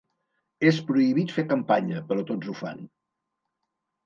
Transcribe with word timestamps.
És 0.69 0.79
prohibit 0.87 1.33
fer 1.35 1.45
campanya, 1.51 2.01
però 2.09 2.25
tots 2.33 2.51
ho 2.53 2.57
fan. 2.63 2.83